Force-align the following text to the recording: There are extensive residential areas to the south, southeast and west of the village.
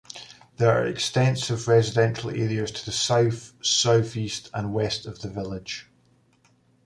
There 0.57 0.71
are 0.71 0.87
extensive 0.87 1.67
residential 1.67 2.31
areas 2.31 2.71
to 2.71 2.83
the 2.85 2.91
south, 2.91 3.53
southeast 3.61 4.49
and 4.51 4.73
west 4.73 5.05
of 5.05 5.19
the 5.21 5.29
village. 5.29 5.91